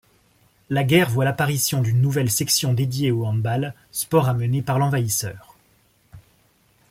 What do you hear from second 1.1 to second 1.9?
voit l'apparition